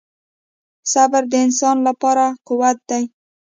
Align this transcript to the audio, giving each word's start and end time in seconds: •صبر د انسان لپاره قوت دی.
•صبر 0.91 1.23
د 1.31 1.33
انسان 1.45 1.77
لپاره 1.87 2.25
قوت 2.47 2.77
دی. 2.89 3.03